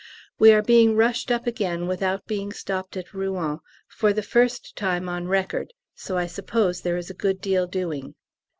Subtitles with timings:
[0.39, 5.07] We are being rushed up again without being stopped at Rouen for the first time
[5.07, 8.15] on record, so I suppose there is a good deal doing.